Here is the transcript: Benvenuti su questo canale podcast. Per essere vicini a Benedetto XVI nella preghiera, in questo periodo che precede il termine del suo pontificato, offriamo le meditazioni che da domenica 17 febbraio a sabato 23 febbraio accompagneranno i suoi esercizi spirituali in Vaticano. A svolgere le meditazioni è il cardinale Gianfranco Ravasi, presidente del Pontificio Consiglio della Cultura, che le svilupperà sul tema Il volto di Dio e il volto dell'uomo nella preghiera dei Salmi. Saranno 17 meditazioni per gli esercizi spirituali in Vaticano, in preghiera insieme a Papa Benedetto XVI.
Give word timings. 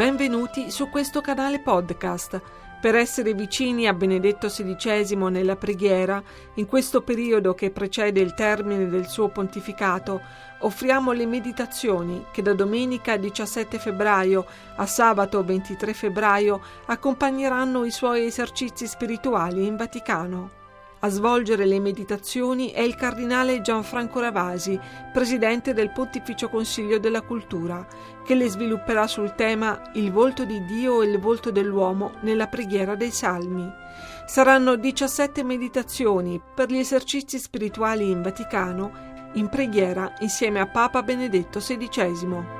Benvenuti 0.00 0.70
su 0.70 0.88
questo 0.88 1.20
canale 1.20 1.60
podcast. 1.60 2.40
Per 2.80 2.94
essere 2.94 3.34
vicini 3.34 3.86
a 3.86 3.92
Benedetto 3.92 4.46
XVI 4.46 5.14
nella 5.28 5.56
preghiera, 5.56 6.22
in 6.54 6.64
questo 6.64 7.02
periodo 7.02 7.52
che 7.52 7.70
precede 7.70 8.18
il 8.20 8.32
termine 8.32 8.88
del 8.88 9.06
suo 9.08 9.28
pontificato, 9.28 10.22
offriamo 10.60 11.12
le 11.12 11.26
meditazioni 11.26 12.24
che 12.32 12.40
da 12.40 12.54
domenica 12.54 13.18
17 13.18 13.78
febbraio 13.78 14.46
a 14.76 14.86
sabato 14.86 15.44
23 15.44 15.92
febbraio 15.92 16.62
accompagneranno 16.86 17.84
i 17.84 17.90
suoi 17.90 18.24
esercizi 18.24 18.86
spirituali 18.86 19.66
in 19.66 19.76
Vaticano. 19.76 20.59
A 21.02 21.08
svolgere 21.08 21.64
le 21.64 21.80
meditazioni 21.80 22.72
è 22.72 22.82
il 22.82 22.94
cardinale 22.94 23.62
Gianfranco 23.62 24.20
Ravasi, 24.20 24.78
presidente 25.10 25.72
del 25.72 25.92
Pontificio 25.92 26.50
Consiglio 26.50 26.98
della 26.98 27.22
Cultura, 27.22 27.86
che 28.22 28.34
le 28.34 28.50
svilupperà 28.50 29.06
sul 29.06 29.34
tema 29.34 29.80
Il 29.94 30.12
volto 30.12 30.44
di 30.44 30.62
Dio 30.66 31.00
e 31.00 31.06
il 31.06 31.18
volto 31.18 31.50
dell'uomo 31.50 32.12
nella 32.20 32.48
preghiera 32.48 32.96
dei 32.96 33.10
Salmi. 33.10 33.66
Saranno 34.26 34.76
17 34.76 35.42
meditazioni 35.42 36.38
per 36.54 36.68
gli 36.68 36.76
esercizi 36.76 37.38
spirituali 37.38 38.10
in 38.10 38.20
Vaticano, 38.20 39.30
in 39.34 39.48
preghiera 39.48 40.12
insieme 40.18 40.60
a 40.60 40.66
Papa 40.66 41.02
Benedetto 41.02 41.60
XVI. 41.60 42.59